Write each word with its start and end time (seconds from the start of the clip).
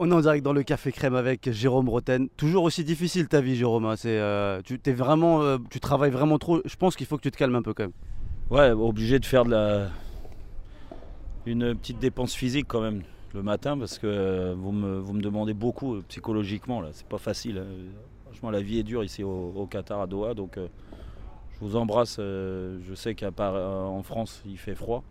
On 0.00 0.12
est 0.12 0.14
en 0.14 0.20
direct 0.20 0.44
dans 0.44 0.52
le 0.52 0.62
Café 0.62 0.92
Crème 0.92 1.16
avec 1.16 1.50
Jérôme 1.50 1.88
Roten. 1.88 2.28
Toujours 2.36 2.62
aussi 2.62 2.84
difficile 2.84 3.26
ta 3.26 3.40
vie, 3.40 3.56
Jérôme. 3.56 3.84
hein. 3.84 3.96
C'est, 3.96 4.16
euh, 4.20 4.62
tu, 4.62 4.78
vraiment, 4.92 5.42
euh, 5.42 5.58
tu 5.70 5.80
travailles 5.80 6.12
vraiment 6.12 6.38
trop. 6.38 6.60
Je 6.64 6.76
pense 6.76 6.94
qu'il 6.94 7.04
faut 7.04 7.16
que 7.16 7.22
tu 7.22 7.32
te 7.32 7.36
calmes 7.36 7.56
un 7.56 7.62
peu 7.62 7.74
quand 7.74 7.82
même. 7.82 7.92
Ouais, 8.48 8.70
obligé 8.70 9.18
de 9.18 9.26
faire 9.26 9.42
une 11.46 11.74
petite 11.74 11.98
dépense 11.98 12.32
physique 12.32 12.66
quand 12.68 12.80
même 12.80 13.02
le 13.34 13.42
matin 13.42 13.76
parce 13.76 13.98
que 13.98 14.06
euh, 14.06 14.54
vous 14.56 14.70
me, 14.70 15.20
demandez 15.20 15.52
beaucoup 15.52 16.00
psychologiquement 16.06 16.80
là. 16.80 16.90
C'est 16.92 17.08
pas 17.08 17.18
facile. 17.18 17.58
hein. 17.58 17.66
Franchement, 18.26 18.52
la 18.52 18.60
vie 18.62 18.78
est 18.78 18.84
dure 18.84 19.02
ici 19.02 19.24
au, 19.24 19.66
Qatar 19.68 20.00
à 20.00 20.06
Doha, 20.06 20.34
donc 20.34 20.58
je 20.58 21.58
vous 21.60 21.74
embrasse. 21.74 22.18
je 22.18 22.92
sais 22.94 23.16
qu'à 23.16 23.32
part 23.32 23.56
en 23.56 24.04
France, 24.04 24.44
il 24.46 24.58
fait 24.58 24.76
froid. 24.76 25.02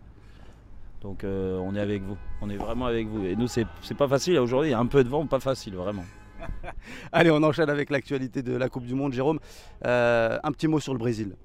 Donc 1.00 1.22
euh, 1.22 1.58
on 1.58 1.74
est 1.76 1.80
avec 1.80 2.02
vous, 2.02 2.16
on 2.40 2.50
est 2.50 2.56
vraiment 2.56 2.86
avec 2.86 3.06
vous. 3.06 3.24
Et 3.24 3.36
nous, 3.36 3.46
c'est 3.46 3.66
pas 3.96 4.08
facile 4.08 4.38
aujourd'hui, 4.38 4.70
il 4.70 4.72
y 4.72 4.74
a 4.74 4.78
un 4.78 4.86
peu 4.86 5.04
de 5.04 5.08
vent, 5.08 5.26
pas 5.26 5.40
facile, 5.40 5.74
vraiment. 5.74 6.04
Allez, 7.12 7.30
on 7.30 7.42
enchaîne 7.42 7.70
avec 7.70 7.90
l'actualité 7.90 8.42
de 8.42 8.56
la 8.56 8.68
Coupe 8.68 8.84
du 8.84 8.94
Monde, 8.94 9.12
Jérôme. 9.12 9.38
Euh, 9.84 10.38
un 10.42 10.52
petit 10.52 10.68
mot 10.68 10.80
sur 10.80 10.92
le 10.92 10.98
Brésil. 10.98 11.36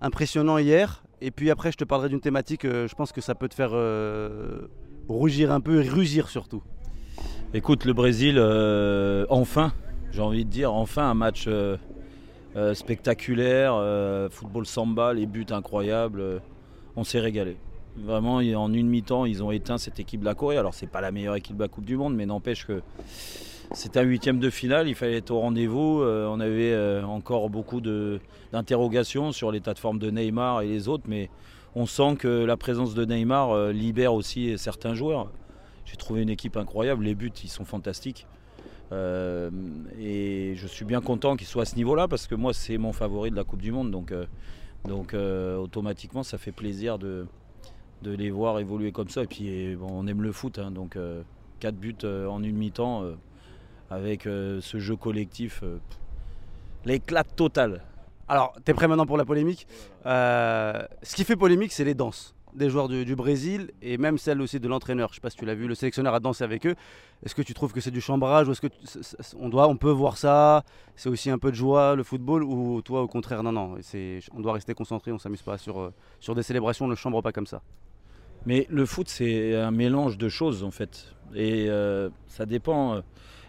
Impressionnant 0.00 0.58
hier. 0.58 1.04
Et 1.20 1.30
puis 1.30 1.50
après, 1.50 1.72
je 1.72 1.78
te 1.78 1.84
parlerai 1.84 2.08
d'une 2.08 2.20
thématique. 2.20 2.64
euh, 2.64 2.86
je 2.88 2.94
pense 2.94 3.12
que 3.12 3.20
ça 3.20 3.34
peut 3.34 3.48
te 3.48 3.54
faire 3.54 3.70
euh, 3.72 4.68
rougir 5.08 5.52
un 5.52 5.60
peu 5.60 5.82
et 5.82 5.88
rugir 5.88 6.28
surtout. 6.28 6.62
Écoute, 7.54 7.84
le 7.84 7.94
Brésil, 7.94 8.38
enfin, 9.30 9.72
j'ai 10.10 10.20
envie 10.20 10.44
de 10.44 10.50
dire, 10.50 10.74
enfin 10.74 11.08
un 11.08 11.14
match 11.14 11.48
spectaculaire, 12.74 13.72
football 14.30 14.66
samba, 14.66 15.14
les 15.14 15.26
buts 15.26 15.46
incroyables, 15.50 16.42
on 16.96 17.04
s'est 17.04 17.20
régalé. 17.20 17.56
Vraiment, 17.98 18.36
en 18.36 18.72
une 18.72 18.88
mi-temps, 18.88 19.24
ils 19.24 19.42
ont 19.42 19.50
éteint 19.50 19.78
cette 19.78 19.98
équipe 19.98 20.20
de 20.20 20.26
la 20.26 20.34
Corée. 20.34 20.58
Alors, 20.58 20.74
c'est 20.74 20.86
pas 20.86 21.00
la 21.00 21.10
meilleure 21.10 21.36
équipe 21.36 21.56
de 21.56 21.62
la 21.62 21.68
Coupe 21.68 21.84
du 21.84 21.96
Monde, 21.96 22.14
mais 22.14 22.26
n'empêche 22.26 22.66
que 22.66 22.82
c'est 23.72 23.96
un 23.96 24.02
huitième 24.02 24.38
de 24.38 24.48
finale, 24.50 24.88
il 24.88 24.94
fallait 24.94 25.16
être 25.16 25.30
au 25.30 25.40
rendez-vous. 25.40 26.00
Euh, 26.00 26.28
on 26.28 26.38
avait 26.40 26.72
euh, 26.72 27.02
encore 27.04 27.50
beaucoup 27.50 27.80
d'interrogations 27.80 29.32
sur 29.32 29.50
l'état 29.50 29.74
de 29.74 29.78
forme 29.78 29.98
de 29.98 30.10
Neymar 30.10 30.62
et 30.62 30.68
les 30.68 30.88
autres, 30.88 31.04
mais 31.08 31.30
on 31.74 31.86
sent 31.86 32.16
que 32.18 32.44
la 32.44 32.56
présence 32.56 32.94
de 32.94 33.04
Neymar 33.04 33.50
euh, 33.50 33.72
libère 33.72 34.14
aussi 34.14 34.56
certains 34.56 34.94
joueurs. 34.94 35.30
J'ai 35.84 35.96
trouvé 35.96 36.22
une 36.22 36.30
équipe 36.30 36.56
incroyable, 36.56 37.04
les 37.04 37.14
buts 37.14 37.32
ils 37.42 37.48
sont 37.50 37.64
fantastiques. 37.64 38.26
Et 38.92 40.52
je 40.54 40.66
suis 40.68 40.84
bien 40.84 41.00
content 41.00 41.36
qu'il 41.36 41.48
soit 41.48 41.62
à 41.62 41.64
ce 41.64 41.74
niveau-là 41.74 42.06
parce 42.06 42.28
que 42.28 42.36
moi 42.36 42.54
c'est 42.54 42.78
mon 42.78 42.92
favori 42.92 43.32
de 43.32 43.36
la 43.36 43.42
Coupe 43.42 43.60
du 43.60 43.72
Monde. 43.72 43.90
Donc, 43.90 44.12
donc 44.84 45.14
automatiquement 45.14 46.22
ça 46.22 46.38
fait 46.38 46.52
plaisir 46.52 46.98
de, 46.98 47.26
de 48.02 48.12
les 48.12 48.30
voir 48.30 48.58
évoluer 48.58 48.92
comme 48.92 49.08
ça. 49.08 49.22
Et 49.22 49.26
puis 49.26 49.76
on 49.80 50.06
aime 50.06 50.22
le 50.22 50.32
foot, 50.32 50.58
hein, 50.58 50.70
donc 50.70 50.96
4 51.60 51.74
buts 51.74 51.96
euh, 52.04 52.26
en 52.28 52.42
une 52.42 52.56
mi-temps 52.56 53.02
euh, 53.02 53.14
avec 53.90 54.26
euh, 54.26 54.60
ce 54.60 54.78
jeu 54.78 54.94
collectif. 54.96 55.62
euh, 55.62 55.78
L'éclat 56.84 57.24
total. 57.24 57.82
Alors, 58.28 58.54
t'es 58.64 58.74
prêt 58.74 58.86
maintenant 58.86 59.06
pour 59.06 59.16
la 59.16 59.24
polémique? 59.24 59.66
Euh, 60.04 60.84
Ce 61.02 61.16
qui 61.16 61.24
fait 61.24 61.34
polémique, 61.36 61.72
c'est 61.72 61.84
les 61.84 61.94
danses 61.94 62.35
des 62.54 62.70
joueurs 62.70 62.88
du, 62.88 63.16
Brésil 63.16 63.70
et 63.82 63.98
même 63.98 64.18
celle 64.18 64.40
aussi 64.40 64.60
de 64.60 64.68
l'entraîneur. 64.68 65.10
Je 65.10 65.16
sais 65.16 65.20
pas 65.20 65.30
si 65.30 65.36
tu 65.36 65.44
l'as 65.44 65.54
vu, 65.54 65.66
le 65.66 65.74
sélectionneur 65.74 66.14
a 66.14 66.20
dansé 66.20 66.42
avec 66.44 66.66
eux. 66.66 66.74
Est-ce 67.24 67.34
que 67.34 67.42
tu 67.42 67.54
trouves 67.54 67.72
que 67.72 67.80
c'est 67.80 67.90
du 67.90 68.00
chambrage 68.00 68.48
ou 68.48 68.52
est-ce 68.52 68.60
que 68.60 68.68
on 69.38 69.48
doit, 69.48 69.68
on 69.68 69.76
peut 69.76 69.90
voir 69.90 70.16
ça 70.16 70.64
C'est 70.96 71.08
aussi 71.08 71.30
un 71.30 71.38
peu 71.38 71.50
de 71.50 71.56
joie 71.56 71.94
le 71.94 72.02
football 72.02 72.42
ou 72.42 72.80
toi 72.82 73.02
au 73.02 73.08
contraire 73.08 73.42
non 73.42 73.52
non, 73.52 73.76
on 74.34 74.40
doit 74.40 74.54
rester 74.54 74.74
concentré, 74.74 75.12
on 75.12 75.18
s'amuse 75.18 75.42
pas 75.42 75.58
sur 75.58 75.80
euh, 75.80 75.92
sur 76.20 76.34
des 76.34 76.42
célébrations, 76.42 76.86
on 76.86 76.88
ne 76.88 76.94
chambre 76.94 77.22
pas 77.22 77.32
comme 77.32 77.46
ça. 77.46 77.62
Mais 78.46 78.66
le 78.70 78.86
foot, 78.86 79.08
c'est 79.08 79.54
un 79.56 79.70
mélange 79.72 80.18
de 80.18 80.28
choses 80.28 80.62
en 80.62 80.70
fait. 80.70 81.14
Et 81.34 81.66
euh, 81.68 82.10
ça 82.28 82.46
dépend. 82.46 82.94
euh, 82.94 83.00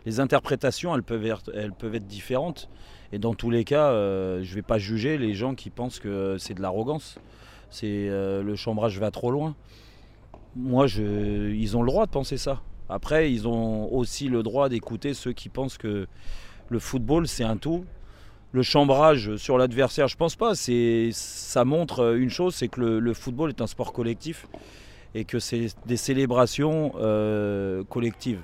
Les 0.06 0.20
interprétations, 0.20 0.96
elles 0.96 1.04
peuvent 1.04 1.26
être, 1.26 2.08
différentes. 2.08 2.70
Et 3.14 3.20
dans 3.20 3.36
tous 3.36 3.52
les 3.52 3.64
cas, 3.64 3.92
je 3.92 4.50
ne 4.50 4.56
vais 4.56 4.62
pas 4.62 4.80
juger 4.80 5.18
les 5.18 5.34
gens 5.34 5.56
qui 5.56 5.70
pensent 5.70 6.00
que 6.00 6.38
c'est 6.38 6.56
de 6.56 6.62
l'arrogance. 6.62 7.20
C'est 7.70 8.08
euh, 8.10 8.42
le 8.44 8.56
chambrage 8.56 9.00
va 9.00 9.12
trop 9.12 9.32
loin. 9.32 9.56
Moi, 10.56 10.88
je, 10.88 11.52
ils 11.52 11.78
ont 11.78 11.82
le 11.84 11.88
droit 11.88 12.06
de 12.06 12.12
penser 12.12 12.38
ça. 12.38 12.62
Après, 12.90 13.32
ils 13.32 13.48
ont 13.48 13.92
aussi 13.94 14.28
le 14.30 14.44
droit 14.44 14.70
d'écouter 14.70 15.14
ceux 15.14 15.34
qui 15.34 15.50
pensent 15.50 15.78
que 15.78 16.08
le 16.70 16.80
football, 16.80 17.28
c'est 17.28 17.44
un 17.44 17.58
tout. 17.58 17.86
Le 18.54 18.64
chambrage 18.64 19.36
sur 19.36 19.58
l'adversaire, 19.58 20.08
je 20.08 20.16
pense 20.16 20.36
pas. 20.36 20.54
Ça 20.56 21.66
montre 21.66 22.16
une 22.18 22.30
chose, 22.30 22.56
c'est 22.56 22.70
que 22.70 22.80
le- 22.80 23.00
le 23.00 23.14
football 23.14 23.50
est 23.50 23.62
un 23.62 23.68
sport 23.68 23.92
collectif 23.92 24.48
et 25.14 25.26
que 25.26 25.38
c'est 25.40 25.68
des 25.86 25.98
célébrations 25.98 26.94
euh, 27.00 27.84
collectives. 27.84 28.42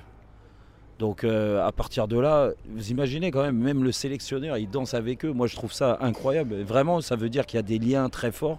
Donc 0.98 1.24
euh, 1.24 1.66
à 1.66 1.72
partir 1.72 2.06
de 2.06 2.18
là, 2.18 2.50
vous 2.68 2.90
imaginez 2.90 3.30
quand 3.30 3.42
même, 3.42 3.56
même 3.58 3.82
le 3.82 3.92
sélectionneur, 3.92 4.58
il 4.58 4.68
danse 4.70 4.94
avec 4.94 5.24
eux. 5.24 5.32
Moi, 5.32 5.46
je 5.46 5.56
trouve 5.56 5.72
ça 5.72 5.98
incroyable. 6.00 6.62
Vraiment, 6.62 7.00
ça 7.00 7.16
veut 7.16 7.30
dire 7.30 7.46
qu'il 7.46 7.56
y 7.56 7.60
a 7.60 7.62
des 7.62 7.78
liens 7.78 8.08
très 8.10 8.30
forts. 8.30 8.58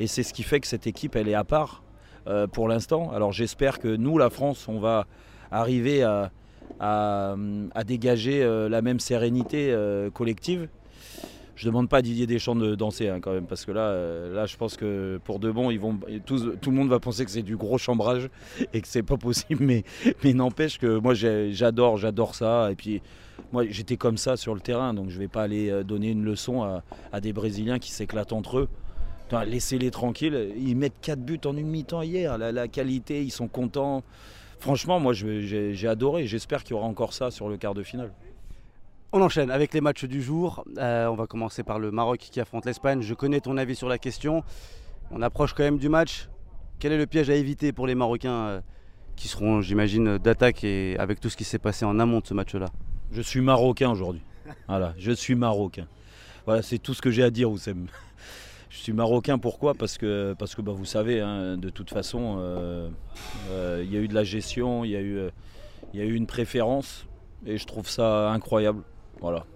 Et 0.00 0.06
c'est 0.06 0.22
ce 0.22 0.32
qui 0.32 0.42
fait 0.42 0.60
que 0.60 0.66
cette 0.66 0.86
équipe, 0.86 1.16
elle 1.16 1.28
est 1.28 1.34
à 1.34 1.44
part 1.44 1.82
euh, 2.26 2.46
pour 2.46 2.68
l'instant. 2.68 3.10
Alors 3.12 3.32
j'espère 3.32 3.78
que 3.78 3.88
nous, 3.88 4.18
la 4.18 4.30
France, 4.30 4.68
on 4.68 4.78
va 4.78 5.06
arriver 5.50 6.02
à, 6.02 6.30
dégager 7.86 8.42
euh, 8.42 8.68
la 8.68 8.82
même 8.82 9.00
sérénité 9.00 9.70
euh, 9.70 10.10
collective. 10.10 10.68
Je 11.56 11.66
demande 11.66 11.88
pas 11.88 11.98
à 11.98 12.02
Didier 12.02 12.28
Deschamps 12.28 12.54
de 12.54 12.76
danser 12.76 13.08
hein, 13.08 13.18
quand 13.20 13.32
même, 13.32 13.46
parce 13.46 13.64
que 13.64 13.72
là, 13.72 13.92
là, 14.28 14.46
je 14.46 14.56
pense 14.56 14.76
que 14.76 15.18
pour 15.24 15.40
de 15.40 15.50
bon, 15.50 15.72
ils 15.72 15.80
vont, 15.80 15.98
tout 16.24 16.70
le 16.70 16.76
monde 16.76 16.88
va 16.88 17.00
penser 17.00 17.24
que 17.24 17.32
c'est 17.32 17.42
du 17.42 17.56
gros 17.56 17.78
chambrage 17.78 18.30
et 18.72 18.80
que 18.80 18.86
c'est 18.86 19.02
pas 19.02 19.16
possible. 19.16 19.64
Mais, 19.64 19.82
mais 20.22 20.34
n'empêche 20.34 20.78
que 20.78 20.98
moi, 20.98 21.14
j'adore, 21.14 21.96
j'adore 21.96 22.36
ça. 22.36 22.70
Et 22.70 22.76
puis, 22.76 23.02
moi, 23.50 23.64
j'étais 23.68 23.96
comme 23.96 24.18
ça 24.18 24.36
sur 24.36 24.54
le 24.54 24.60
terrain, 24.60 24.94
donc 24.94 25.10
je 25.10 25.18
vais 25.18 25.26
pas 25.26 25.42
aller 25.42 25.82
donner 25.82 26.10
une 26.10 26.24
leçon 26.24 26.80
à 27.10 27.20
des 27.20 27.32
Brésiliens 27.32 27.80
qui 27.80 27.90
s'éclatent 27.90 28.32
entre 28.32 28.58
eux. 28.58 28.68
Laissez-les 29.46 29.90
tranquilles. 29.90 30.52
Ils 30.56 30.76
mettent 30.76 31.00
4 31.00 31.20
buts 31.20 31.40
en 31.44 31.56
une 31.56 31.68
mi-temps 31.68 32.02
hier. 32.02 32.38
La, 32.38 32.52
la 32.52 32.68
qualité, 32.68 33.22
ils 33.22 33.30
sont 33.30 33.48
contents. 33.48 34.02
Franchement, 34.60 34.98
moi, 35.00 35.12
j'ai 35.12 35.88
adoré. 35.88 36.26
J'espère 36.26 36.64
qu'il 36.64 36.72
y 36.72 36.74
aura 36.74 36.86
encore 36.86 37.12
ça 37.12 37.30
sur 37.30 37.48
le 37.48 37.56
quart 37.56 37.74
de 37.74 37.82
finale. 37.82 38.12
On 39.12 39.22
enchaîne 39.22 39.50
avec 39.50 39.72
les 39.72 39.80
matchs 39.80 40.04
du 40.04 40.20
jour. 40.20 40.64
Euh, 40.76 41.06
on 41.06 41.14
va 41.14 41.26
commencer 41.26 41.62
par 41.62 41.78
le 41.78 41.90
Maroc 41.90 42.18
qui 42.18 42.40
affronte 42.40 42.66
l'Espagne. 42.66 43.00
Je 43.00 43.14
connais 43.14 43.40
ton 43.40 43.56
avis 43.56 43.74
sur 43.74 43.88
la 43.88 43.96
question. 43.98 44.42
On 45.10 45.22
approche 45.22 45.54
quand 45.54 45.62
même 45.62 45.78
du 45.78 45.88
match. 45.88 46.28
Quel 46.78 46.92
est 46.92 46.98
le 46.98 47.06
piège 47.06 47.30
à 47.30 47.34
éviter 47.34 47.72
pour 47.72 47.86
les 47.86 47.94
Marocains 47.94 48.30
euh, 48.30 48.60
qui 49.16 49.28
seront, 49.28 49.62
j'imagine, 49.62 50.18
d'attaque 50.18 50.62
et 50.62 50.96
avec 50.98 51.20
tout 51.20 51.30
ce 51.30 51.36
qui 51.36 51.44
s'est 51.44 51.58
passé 51.58 51.84
en 51.86 51.98
amont 51.98 52.20
de 52.20 52.26
ce 52.26 52.34
match-là? 52.34 52.66
Je 53.10 53.22
suis 53.22 53.40
marocain 53.40 53.90
aujourd'hui. 53.90 54.22
Voilà, 54.68 54.94
je 54.98 55.12
suis 55.12 55.34
marocain. 55.34 55.86
Voilà, 56.44 56.62
c'est 56.62 56.78
tout 56.78 56.92
ce 56.92 57.00
que 57.00 57.10
j'ai 57.10 57.22
à 57.22 57.30
dire, 57.30 57.50
Oussem. 57.50 57.86
Je 58.78 58.84
suis 58.84 58.92
marocain 58.92 59.38
pourquoi? 59.38 59.74
Parce 59.74 59.98
que, 59.98 60.36
parce 60.38 60.54
que 60.54 60.62
bah, 60.62 60.70
vous 60.72 60.84
savez, 60.84 61.20
hein, 61.20 61.56
de 61.56 61.68
toute 61.68 61.90
façon, 61.90 62.36
euh, 62.38 62.88
euh, 63.50 63.82
il 63.84 63.92
y 63.92 63.96
a 63.96 64.00
eu 64.00 64.06
de 64.06 64.14
la 64.14 64.22
gestion, 64.22 64.84
il 64.84 64.92
y, 64.92 64.96
a 64.96 65.00
eu, 65.00 65.18
euh, 65.18 65.30
y 65.94 66.00
a 66.00 66.04
eu 66.04 66.14
une 66.14 66.28
préférence, 66.28 67.08
et 67.44 67.58
je 67.58 67.66
trouve 67.66 67.88
ça 67.90 68.30
incroyable. 68.30 68.84
Voilà. 69.20 69.46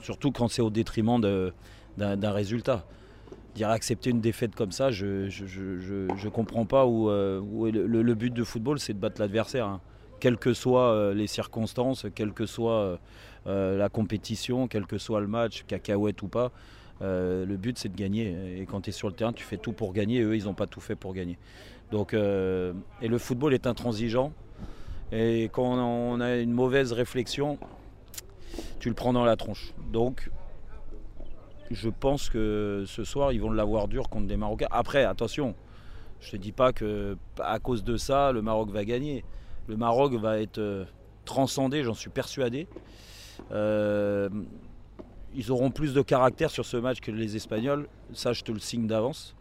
Surtout 0.00 0.32
quand 0.32 0.48
c'est 0.48 0.62
au 0.62 0.70
détriment 0.70 1.20
d'un 1.20 2.30
résultat. 2.32 2.86
Dire 3.54 3.68
accepter 3.68 4.08
une 4.08 4.22
défaite 4.22 4.54
comme 4.54 4.72
ça, 4.72 4.90
je 4.90 5.24
ne 5.24 5.28
je, 5.28 5.44
je, 5.44 6.06
je- 6.16 6.28
comprends 6.30 6.64
pas 6.64 6.86
où, 6.86 7.10
le, 7.10 8.14
but 8.14 8.32
de 8.32 8.44
football, 8.44 8.78
c'est 8.80 8.94
de 8.94 8.98
battre 8.98 9.20
l'adversaire. 9.20 9.66
hein. 9.66 9.82
Quelles 10.20 10.38
que 10.38 10.54
soient 10.54 11.12
les 11.12 11.26
circonstances, 11.26 12.06
quelle 12.14 12.32
que 12.32 12.46
soit 12.46 12.98
la 13.44 13.88
compétition, 13.90 14.68
quel 14.68 14.86
que 14.86 14.96
soit 14.96 15.20
le 15.20 15.26
match, 15.26 15.64
cacahuète 15.66 16.22
ou 16.22 16.28
pas, 16.28 16.50
euh, 17.02 17.46
le 17.46 17.56
but 17.56 17.78
c'est 17.78 17.88
de 17.88 17.96
gagner. 17.96 18.60
Et 18.60 18.66
quand 18.66 18.82
tu 18.82 18.90
es 18.90 18.92
sur 18.92 19.08
le 19.08 19.14
terrain, 19.14 19.32
tu 19.32 19.44
fais 19.44 19.56
tout 19.56 19.72
pour 19.72 19.92
gagner. 19.92 20.20
Eux, 20.20 20.36
ils 20.36 20.44
n'ont 20.44 20.54
pas 20.54 20.66
tout 20.66 20.80
fait 20.80 20.96
pour 20.96 21.14
gagner. 21.14 21.38
Donc, 21.90 22.14
euh, 22.14 22.72
et 23.02 23.08
le 23.08 23.18
football 23.18 23.54
est 23.54 23.66
intransigeant. 23.66 24.32
Et 25.12 25.50
quand 25.52 25.64
on 25.64 26.20
a 26.20 26.36
une 26.36 26.52
mauvaise 26.52 26.92
réflexion, 26.92 27.58
tu 28.78 28.88
le 28.88 28.94
prends 28.94 29.12
dans 29.12 29.24
la 29.24 29.36
tronche. 29.36 29.74
Donc, 29.92 30.30
je 31.70 31.88
pense 31.88 32.28
que 32.28 32.84
ce 32.86 33.04
soir, 33.04 33.32
ils 33.32 33.40
vont 33.40 33.50
l'avoir 33.50 33.88
dur 33.88 34.08
contre 34.08 34.26
des 34.26 34.36
Marocains. 34.36 34.68
Après, 34.70 35.04
attention, 35.04 35.54
je 36.20 36.28
ne 36.28 36.32
te 36.32 36.36
dis 36.36 36.52
pas 36.52 36.72
que 36.72 37.16
à 37.40 37.58
cause 37.58 37.82
de 37.82 37.96
ça, 37.96 38.30
le 38.32 38.42
Maroc 38.42 38.70
va 38.70 38.84
gagner. 38.84 39.24
Le 39.66 39.76
Maroc 39.76 40.14
va 40.14 40.40
être 40.40 40.58
euh, 40.58 40.84
transcendé, 41.24 41.82
j'en 41.82 41.94
suis 41.94 42.10
persuadé. 42.10 42.68
Ils 45.34 45.50
auront 45.50 45.70
plus 45.70 45.94
de 45.94 46.02
caractère 46.02 46.50
sur 46.50 46.64
ce 46.64 46.76
match 46.76 47.00
que 47.00 47.10
les 47.10 47.36
Espagnols, 47.36 47.88
ça 48.12 48.32
je 48.32 48.42
te 48.42 48.52
le 48.52 48.58
signe 48.58 48.86
d'avance. 48.86 49.34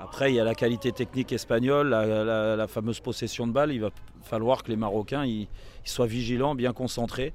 Après, 0.00 0.32
il 0.32 0.34
y 0.34 0.40
a 0.40 0.44
la 0.44 0.54
qualité 0.54 0.90
technique 0.90 1.32
espagnole, 1.32 1.90
la, 1.90 2.66
fameuse 2.66 3.00
possession 3.00 3.46
de 3.46 3.52
balle. 3.52 3.72
Il 3.72 3.80
va 3.80 3.90
falloir 4.22 4.62
que 4.62 4.70
les 4.70 4.76
Marocains 4.76 5.24
soient 5.84 6.06
vigilants, 6.06 6.54
bien 6.54 6.72
concentrés, 6.72 7.32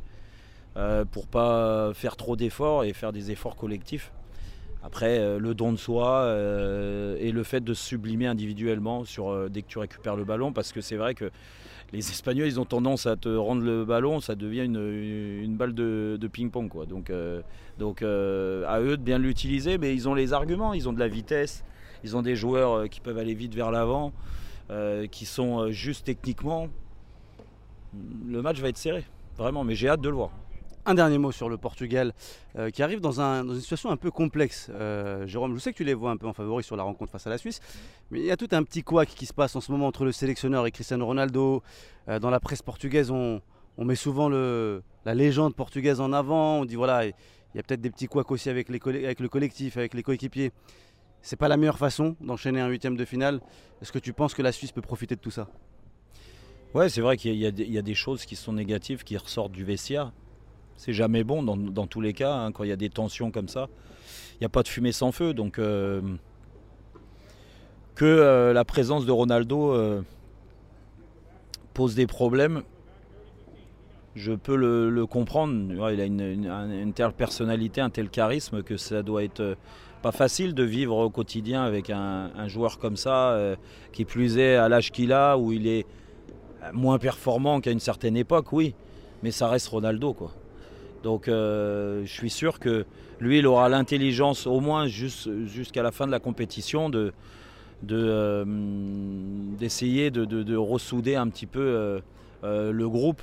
euh, 0.75 1.05
pour 1.05 1.27
pas 1.27 1.93
faire 1.93 2.17
trop 2.17 2.35
d'efforts 2.35 2.83
et 2.83 2.93
faire 2.93 3.13
des 3.13 3.31
efforts 3.31 3.55
collectifs. 3.55 4.11
Après, 4.83 5.37
le 5.39 5.53
don 5.53 5.73
de 5.73 5.77
soi 5.77 6.33
et 7.19 7.31
le 7.31 7.43
fait 7.43 7.61
de 7.61 7.73
se 7.73 7.83
sublimer 7.83 8.27
individuellement 8.27 9.03
sur, 9.03 9.49
dès 9.49 9.61
que 9.61 9.67
tu 9.67 9.79
récupères 9.79 10.15
le 10.15 10.23
ballon, 10.23 10.53
parce 10.53 10.71
que 10.71 10.81
c'est 10.81 10.95
vrai 10.95 11.13
que 11.13 11.29
les 11.91 11.99
Espagnols, 12.11 12.47
ils 12.47 12.59
ont 12.59 12.65
tendance 12.65 13.05
à 13.05 13.15
te 13.15 13.29
rendre 13.29 13.63
le 13.63 13.85
ballon, 13.85 14.19
ça 14.19 14.35
devient 14.35 14.65
une, 14.65 15.55
balle 15.55 15.73
de, 15.73 16.29
ping-pong. 16.31 16.69
Quoi. 16.69 16.85
Donc, 16.85 17.09
euh, 17.09 17.41
donc 17.77 18.01
euh, 18.01 18.65
à 18.67 18.81
eux 18.81 18.97
de 18.97 19.03
bien 19.03 19.17
l'utiliser, 19.17 19.77
mais 19.77 19.93
ils 19.93 20.07
ont 20.07 20.13
les 20.13 20.33
arguments, 20.33 20.73
ils 20.73 20.87
ont 20.89 20.93
de 20.93 20.99
la 20.99 21.07
vitesse, 21.07 21.63
ils 22.03 22.15
ont 22.15 22.21
des 22.21 22.35
joueurs 22.35 22.73
euh, 22.73 22.87
qui 22.87 22.99
peuvent 22.99 23.17
aller 23.17 23.33
vite 23.33 23.55
vers 23.55 23.71
l'avant, 23.71 24.13
qui 25.11 25.25
sont 25.25 25.71
juste 25.71 26.05
techniquement. 26.05 26.67
Le 28.27 28.41
match 28.41 28.59
va 28.59 28.67
être 28.67 28.77
serré, 28.77 29.05
vraiment, 29.37 29.63
mais 29.63 29.75
j'ai 29.75 29.87
hâte 29.87 30.01
de 30.01 30.09
le 30.09 30.15
voir. 30.15 30.31
Un 30.89 30.93
dernier 30.93 31.17
mot 31.17 31.33
sur 31.33 31.49
le 31.49 31.57
Portugal 31.57 32.13
euh, 32.55 32.69
qui 32.69 32.81
arrive 32.81 33.01
dans, 33.01 33.19
une 33.19 33.59
situation 33.59 33.89
un 33.89 33.97
peu 33.97 34.09
complexe. 34.09 34.69
Euh, 34.71 35.27
Jérôme, 35.27 35.53
je 35.53 35.59
sais 35.59 35.73
que 35.73 35.77
tu 35.77 35.83
les 35.83 35.93
vois 35.93 36.11
un 36.11 36.15
peu 36.15 36.27
en 36.27 36.31
favori 36.31 36.63
sur 36.63 36.77
la 36.77 36.83
rencontre 36.83 37.11
face 37.11 37.27
à 37.27 37.29
la 37.29 37.37
Suisse, 37.37 37.59
mais 38.09 38.21
il 38.21 38.25
y 38.25 38.31
a 38.31 38.37
tout 38.37 38.47
un 38.51 38.63
petit 38.63 38.83
couac 38.83 39.09
qui 39.09 39.25
se 39.25 39.33
passe 39.33 39.57
en 39.57 39.59
ce 39.59 39.69
moment 39.69 39.87
entre 39.87 40.05
le 40.05 40.13
sélectionneur 40.13 40.65
et 40.65 40.71
Cristiano 40.71 41.05
Ronaldo. 41.05 41.61
Euh, 42.07 42.19
dans 42.19 42.29
la 42.29 42.39
presse 42.39 42.61
portugaise, 42.61 43.11
on, 43.11 43.41
met 43.77 43.95
souvent 43.95 44.29
la 44.29 45.13
légende 45.13 45.55
portugaise 45.55 45.99
en 45.99 46.13
avant. 46.13 46.61
On 46.61 46.63
dit 46.63 46.75
voilà, 46.75 47.05
il 47.05 47.13
y 47.55 47.59
a 47.59 47.63
peut-être 47.63 47.81
des 47.81 47.89
petits 47.91 48.07
couacs 48.07 48.31
aussi 48.31 48.49
avec, 48.49 48.69
le 48.69 49.27
collectif, 49.27 49.75
avec 49.75 49.93
les 49.93 50.03
coéquipiers. 50.03 50.53
C'est 51.21 51.35
pas 51.35 51.49
la 51.49 51.57
meilleure 51.57 51.79
façon 51.79 52.15
d'enchaîner 52.21 52.61
un 52.61 52.69
huitième 52.69 52.95
de 52.95 53.03
finale. 53.03 53.41
Est-ce 53.81 53.91
que 53.91 53.99
tu 53.99 54.13
penses 54.13 54.33
que 54.33 54.41
la 54.41 54.53
Suisse 54.53 54.71
peut 54.71 54.81
profiter 54.81 55.17
de 55.17 55.21
tout 55.21 55.31
ça? 55.31 55.49
Ouais, 56.73 56.87
c'est 56.87 57.01
vrai 57.01 57.17
qu'il 57.17 57.35
y, 57.35 57.77
a 57.77 57.81
des 57.81 57.93
choses 57.93 58.25
qui 58.25 58.37
sont 58.37 58.53
négatives 58.53 59.03
qui 59.03 59.17
ressortent 59.17 59.51
du 59.51 59.65
vestiaire. 59.65 60.13
C'est 60.77 60.93
jamais 60.93 61.23
bon 61.23 61.41
dans, 61.41 61.87
tous 61.87 62.01
les 62.01 62.13
cas, 62.13 62.33
hein, 62.33 62.51
quand 62.51 62.63
il 62.63 62.69
y 62.69 62.73
a 62.73 62.77
des 62.77 62.89
tensions 62.89 63.31
comme 63.31 63.47
ça. 63.47 63.67
Il 64.35 64.41
n'y 64.41 64.45
a 64.45 64.49
pas 64.49 64.61
de 64.61 64.67
fumée 64.67 64.91
sans 64.91 65.11
feu. 65.11 65.33
Donc 65.33 65.57
euh, 65.57 66.01
que 67.95 68.05
euh, 68.05 68.53
la 68.53 68.63
présence 68.63 69.05
de 69.07 69.11
Ronaldo 69.11 69.73
euh, 69.73 70.01
pose 71.73 71.95
des 71.95 72.05
problèmes, 72.05 72.61
je 74.15 74.33
peux 74.33 74.55
le, 74.55 75.05
comprendre. 75.07 75.91
il 75.91 76.01
a 76.01 76.05
une, 76.05 76.93
telle 76.93 77.11
personnalité, 77.11 77.81
un 77.81 77.89
tel 77.89 78.09
charisme 78.09 78.61
que 78.61 78.77
ça 78.77 79.01
doit 79.01 79.23
être 79.23 79.57
pas 80.03 80.11
facile 80.11 80.53
de 80.53 80.63
vivre 80.63 80.95
au 80.97 81.09
quotidien 81.09 81.63
avec 81.63 81.89
un, 81.89 82.31
un 82.35 82.47
joueur 82.47 82.77
comme 82.77 82.97
ça, 82.97 83.37
qui 83.91 84.05
plus 84.05 84.39
est 84.39 84.55
à 84.55 84.69
l'âge 84.69 84.91
qu'il 84.91 85.13
a, 85.13 85.37
où 85.37 85.51
il 85.51 85.67
est 85.67 85.85
moins 86.73 86.97
performant 86.97 87.61
qu'à 87.61 87.69
une 87.69 87.79
certaine 87.79 88.17
époque, 88.17 88.51
oui, 88.53 88.73
mais 89.21 89.29
ça 89.29 89.47
reste 89.49 89.67
Ronaldo 89.67 90.13
quoi. 90.13 90.33
Donc 91.03 91.27
euh, 91.27 92.05
je 92.05 92.11
suis 92.11 92.29
sûr 92.29 92.59
que 92.59 92.85
lui, 93.19 93.39
il 93.39 93.47
aura 93.47 93.69
l'intelligence 93.69 94.47
au 94.47 94.59
moins 94.59 94.87
jusqu'à 94.87 95.83
la 95.83 95.91
fin 95.91 96.05
de 96.05 96.11
la 96.11 96.19
compétition 96.19 96.89
de, 96.89 97.13
euh, 97.91 98.45
d'essayer 99.57 100.11
de, 100.11 100.55
ressouder 100.55 101.15
un 101.15 101.27
petit 101.29 101.45
peu 101.45 102.01
euh, 102.43 102.71
le 102.71 102.89
groupe 102.89 103.21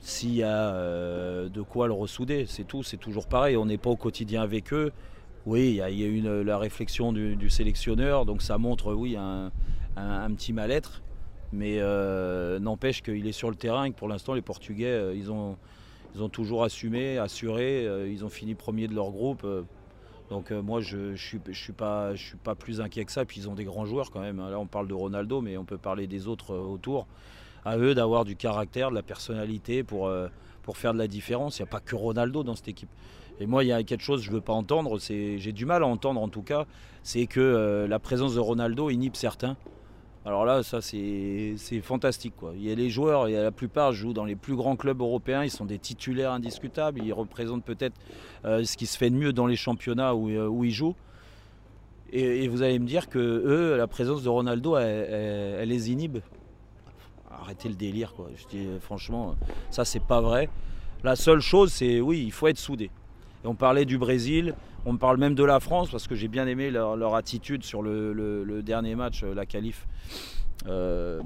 s'il 0.00 0.34
y 0.34 0.42
a 0.42 0.72
de 1.48 1.62
quoi 1.62 1.86
le 1.86 1.92
ressouder. 1.92 2.46
C'est 2.46 2.64
tout, 2.64 2.82
c'est 2.82 2.96
toujours 2.96 3.26
pareil. 3.26 3.56
On 3.56 3.66
n'est 3.66 3.78
pas 3.78 3.90
au 3.90 3.96
quotidien 3.96 4.42
avec 4.42 4.72
eux. 4.72 4.92
Oui, 5.46 5.70
il 5.70 5.76
y 5.76 5.82
a, 5.82 5.90
eu 5.90 6.20
la 6.44 6.58
réflexion 6.58 7.12
du, 7.12 7.50
sélectionneur, 7.50 8.26
donc 8.26 8.42
ça 8.42 8.58
montre, 8.58 8.92
oui, 8.94 9.16
un, 9.16 9.50
petit 10.34 10.52
mal-être. 10.52 11.02
Mais 11.52 11.80
n'empêche 12.60 13.02
qu'il 13.02 13.26
est 13.26 13.32
sur 13.32 13.48
le 13.48 13.56
terrain 13.56 13.84
et 13.84 13.90
que 13.92 13.96
pour 13.96 14.08
l'instant, 14.08 14.34
les 14.34 14.42
Portugais, 14.42 15.16
ils 15.16 15.30
ont 15.30 15.56
ils 16.14 16.22
ont 16.22 16.28
toujours 16.28 16.64
assumé, 16.64 17.18
assuré. 17.18 17.86
Euh, 17.86 18.10
ils 18.10 18.24
ont 18.24 18.28
fini 18.28 18.54
premier 18.54 18.88
de 18.88 18.94
leur 18.94 19.10
groupe. 19.10 19.42
Euh. 19.44 19.62
donc 20.30 20.50
euh, 20.50 20.62
moi, 20.62 20.80
je 20.80 21.12
ne 21.12 21.16
suis, 21.16 21.38
pas, 21.72 22.16
suis 22.16 22.36
pas 22.36 22.54
plus 22.54 22.80
inquiet 22.80 23.04
que 23.04 23.12
ça. 23.12 23.24
Puis 23.24 23.40
ils 23.40 23.48
ont 23.48 23.54
des 23.54 23.64
grands 23.64 23.86
joueurs 23.86 24.10
quand 24.10 24.20
même. 24.20 24.38
Là, 24.38 24.58
on 24.58 24.66
parle 24.66 24.88
de 24.88 24.94
Ronaldo, 24.94 25.40
mais 25.40 25.56
on 25.56 25.64
peut 25.64 25.78
parler 25.78 26.06
des 26.06 26.28
autres 26.28 26.54
autour. 26.54 27.06
À 27.64 27.78
eux 27.78 27.94
d'avoir 27.94 28.24
du 28.24 28.34
caractère, 28.34 28.90
de 28.90 28.96
la 28.96 29.02
personnalité 29.02 29.84
pour, 29.84 30.12
pour 30.62 30.76
faire 30.76 30.92
de 30.92 30.98
la 30.98 31.06
différence. 31.06 31.58
Il 31.58 31.62
n'y 31.62 31.68
a 31.68 31.70
pas 31.70 31.80
que 31.80 31.94
Ronaldo 31.94 32.42
dans 32.42 32.56
cette 32.56 32.68
équipe. 32.68 32.90
Et 33.38 33.46
moi, 33.46 33.62
il 33.62 33.68
y 33.68 33.72
a 33.72 33.82
quelque 33.84 34.02
chose 34.02 34.20
que 34.20 34.26
je 34.26 34.30
ne 34.30 34.34
veux 34.34 34.40
pas 34.40 34.52
entendre, 34.52 34.98
j'ai 34.98 35.52
du 35.52 35.64
mal 35.64 35.84
à 35.84 35.86
entendre 35.86 36.20
en 36.20 36.28
tout 36.28 36.42
cas, 36.42 36.66
c'est 37.04 37.26
que 37.26 37.86
la 37.88 37.98
présence 38.00 38.34
de 38.34 38.40
Ronaldo 38.40 38.90
inhibe 38.90 39.14
certains. 39.14 39.56
Alors 40.24 40.44
là, 40.44 40.62
ça 40.62 40.80
c'est 40.80 41.56
fantastique. 41.82 42.34
Il 42.54 42.62
y 42.62 42.70
a 42.70 42.76
les 42.76 42.90
joueurs, 42.90 43.24
a 43.24 43.30
la 43.30 43.50
plupart 43.50 43.92
jouent 43.92 44.12
dans 44.12 44.24
les 44.24 44.36
plus 44.36 44.54
grands 44.54 44.76
clubs 44.76 45.00
européens, 45.00 45.42
ils 45.42 45.50
sont 45.50 45.64
des 45.64 45.78
titulaires 45.78 46.30
indiscutables, 46.30 47.00
ils 47.04 47.12
représentent 47.12 47.64
peut-être 47.64 47.96
euh, 48.44 48.62
ce 48.62 48.76
qui 48.76 48.86
se 48.86 48.96
fait 48.96 49.10
de 49.10 49.16
mieux 49.16 49.32
dans 49.32 49.46
les 49.46 49.56
championnats 49.56 50.14
où, 50.14 50.30
euh, 50.30 50.46
où 50.46 50.64
ils 50.64 50.70
jouent. 50.70 50.94
Et, 52.14 52.46
vous 52.46 52.62
allez 52.62 52.78
me 52.78 52.86
dire 52.86 53.08
que 53.08 53.18
eux, 53.18 53.76
la 53.76 53.86
présence 53.86 54.22
de 54.22 54.28
Ronaldo, 54.28 54.76
elle, 54.76 55.66
les 55.66 55.90
inhibe. 55.90 56.18
Arrêtez 57.30 57.70
le 57.70 57.74
délire, 57.74 58.12
quoi. 58.12 58.28
Je 58.36 58.46
dis 58.46 58.68
franchement, 58.80 59.34
ça 59.70 59.86
c'est 59.86 60.04
pas 60.04 60.20
vrai. 60.20 60.50
La 61.02 61.16
seule 61.16 61.40
chose, 61.40 61.72
c'est 61.72 62.02
oui, 62.02 62.22
il 62.24 62.30
faut 62.30 62.48
être 62.48 62.58
soudé. 62.58 62.90
On 63.44 63.54
parlait 63.54 63.84
du 63.84 63.98
Brésil, 63.98 64.54
on 64.86 64.96
parle 64.96 65.16
même 65.16 65.34
de 65.34 65.42
la 65.42 65.58
France 65.58 65.90
parce 65.90 66.06
que 66.06 66.14
j'ai 66.14 66.28
bien 66.28 66.46
aimé 66.46 66.70
leur, 66.70 67.14
attitude 67.14 67.64
sur 67.64 67.82
le, 67.82 68.62
dernier 68.62 68.94
match, 68.94 69.22
euh, 69.24 69.34
la 69.34 69.46
qualif 69.46 69.86
euh, 70.66 71.20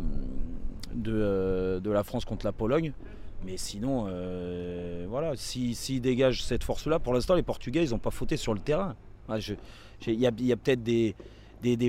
euh, 1.07 1.81
de, 1.81 1.91
la 1.91 2.03
France 2.03 2.25
contre 2.25 2.47
la 2.47 2.53
Pologne. 2.53 2.93
Mais 3.45 3.59
sinon, 3.59 4.09
voilà, 5.09 5.37
s'ils 5.37 5.77
si, 5.77 6.01
dégagent 6.01 6.43
cette 6.43 6.65
force-là, 6.65 6.99
pour 6.99 7.13
l'instant, 7.13 7.35
les 7.35 7.43
Portugais, 7.43 7.85
ils 7.85 7.91
n'ont 7.91 7.99
pas 7.99 8.11
fauté 8.11 8.37
sur 8.37 8.55
le 8.55 8.61
terrain. 8.61 8.97
Il 10.07 10.15
y 10.15 10.27
a, 10.27 10.57
peut-être 10.57 10.83
des, 10.83 11.15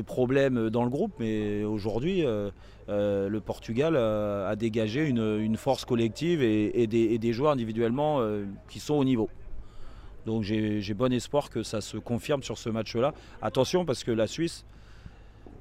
problèmes 0.03 0.69
dans 0.69 0.83
le 0.83 0.89
groupe, 0.89 1.13
mais 1.19 1.63
aujourd'hui, 1.63 2.23
le 2.89 3.39
Portugal 3.39 3.95
a, 3.95 4.55
dégagé 4.57 5.07
une, 5.07 5.55
force 5.55 5.85
collective 5.85 6.43
et, 6.43 6.85
des, 6.85 7.33
joueurs 7.33 7.53
individuellement 7.53 8.21
qui 8.67 8.81
sont 8.81 8.95
au 8.95 9.05
niveau. 9.05 9.29
Donc 10.27 10.43
j'ai 10.43 10.93
bon 10.93 11.13
espoir 11.13 11.49
que 11.49 11.63
ça 11.63 11.79
se 11.79 11.95
confirme 11.95 12.43
sur 12.43 12.57
ce 12.57 12.67
match-là. 12.67 13.13
Attention 13.41 13.85
parce 13.85 14.03
que 14.03 14.11
la 14.11 14.27
Suisse, 14.27 14.65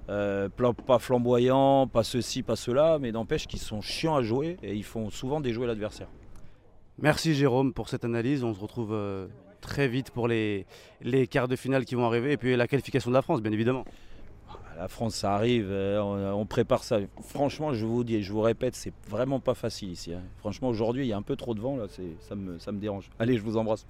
euh, 0.08 0.48
pas 0.48 0.98
flamboyant, 0.98 1.86
pas 1.86 2.02
ceci, 2.02 2.42
pas 2.42 2.56
cela, 2.56 2.98
mais 3.00 3.12
n'empêche 3.12 3.46
qu'ils 3.46 3.60
sont 3.60 3.80
chiants 3.80 4.16
à 4.16 4.22
jouer 4.22 4.56
et 4.64 4.74
ils 4.74 4.82
font 4.82 5.08
souvent 5.08 5.40
déjouer 5.40 5.68
l'adversaire. 5.68 6.08
Merci 6.98 7.32
Jérôme 7.36 7.72
pour 7.72 7.88
cette 7.88 8.04
analyse. 8.04 8.42
On 8.42 8.54
se 8.54 8.58
retrouve 8.58 8.92
euh, 8.92 9.28
très 9.60 9.86
vite 9.86 10.10
pour 10.10 10.26
les, 10.26 10.66
les 11.00 11.28
quarts 11.28 11.46
de 11.46 11.54
finale 11.54 11.84
qui 11.84 11.94
vont 11.94 12.04
arriver 12.04 12.32
et 12.32 12.36
puis 12.36 12.56
la 12.56 12.66
qualification 12.66 13.10
de 13.10 13.14
la 13.14 13.22
France, 13.22 13.42
bien 13.42 13.52
évidemment. 13.52 13.84
La 14.76 14.88
France, 14.88 15.14
ça 15.14 15.32
arrive, 15.32 15.68
euh, 15.70 16.32
on, 16.32 16.44
prépare 16.44 16.82
ça. 16.82 16.98
Franchement, 17.22 17.72
je 17.72 17.86
vous 17.86 18.02
dis, 18.02 18.20
je 18.24 18.32
vous 18.32 18.42
répète, 18.42 18.74
c'est 18.74 18.92
vraiment 19.08 19.38
pas 19.38 19.54
facile 19.54 19.92
ici. 19.92 20.12
Hein. 20.12 20.22
Franchement, 20.38 20.68
aujourd'hui, 20.68 21.04
il 21.04 21.08
y 21.08 21.12
a 21.12 21.16
un 21.16 21.22
peu 21.22 21.36
trop 21.36 21.54
de 21.54 21.60
vent, 21.60 21.76
là, 21.76 21.86
ça 22.20 22.34
me, 22.34 22.58
ça 22.58 22.72
me 22.72 22.78
dérange. 22.78 23.08
Allez, 23.18 23.38
je 23.38 23.42
vous 23.42 23.56
embrasse. 23.56 23.86